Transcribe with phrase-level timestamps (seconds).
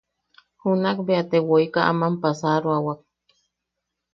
[0.61, 2.99] Junak bea te woika aman passaroawak.